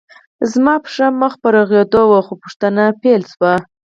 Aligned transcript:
زما 0.51 0.75
پښه 0.83 1.05
مخ 1.21 1.33
په 1.41 1.47
روغېدو 1.55 2.01
وه 2.09 2.21
خو 2.25 2.33
پوښتنې 2.43 2.87
پیل 3.01 3.21
شوې 3.31 3.53